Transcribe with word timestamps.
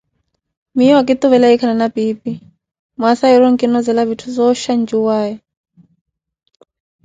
Miiyo 0.75 0.95
okituvela 1.01 1.49
wikhalana 1.51 1.87
piipi, 1.95 2.31
mwaasa 2.99 3.25
yoori 3.31 3.45
onkinozela 3.49 4.07
vitthu 4.09 4.27
zooxhi 4.35 4.69
ancuwaye. 4.73 5.33